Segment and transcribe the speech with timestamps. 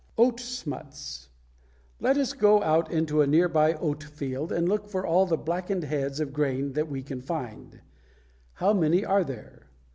[0.17, 1.29] =Oat Smuts.=
[1.99, 5.37] Let us go out into a near by oat field and look for all the
[5.37, 7.81] blackened heads of grain that we can find.
[8.53, 9.67] How many are there?